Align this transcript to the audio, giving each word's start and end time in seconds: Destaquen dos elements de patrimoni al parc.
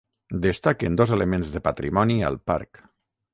Destaquen 0.45 0.97
dos 1.01 1.13
elements 1.17 1.51
de 1.57 1.61
patrimoni 1.69 2.17
al 2.31 2.41
parc. 2.53 2.83